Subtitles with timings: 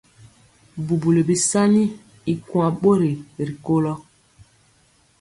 [0.85, 1.83] Bubuli bisaani
[2.33, 3.11] y kuan bori
[3.47, 3.93] rikolo.